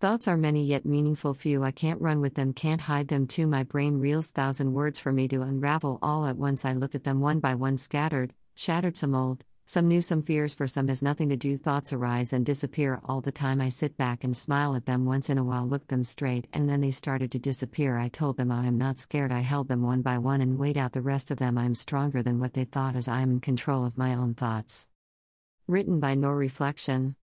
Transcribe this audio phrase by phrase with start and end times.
[0.00, 1.64] Thoughts are many yet meaningful few.
[1.64, 3.48] I can't run with them, can't hide them too.
[3.48, 6.64] My brain reels thousand words for me to unravel all at once.
[6.64, 10.54] I look at them one by one, scattered, shattered, some old, some new, some fears
[10.54, 11.56] for some has nothing to do.
[11.56, 13.60] Thoughts arise and disappear all the time.
[13.60, 16.70] I sit back and smile at them once in a while, look them straight, and
[16.70, 17.98] then they started to disappear.
[17.98, 19.32] I told them I am not scared.
[19.32, 21.58] I held them one by one and weighed out the rest of them.
[21.58, 24.34] I am stronger than what they thought as I am in control of my own
[24.34, 24.86] thoughts.
[25.66, 27.16] Written by No Reflection.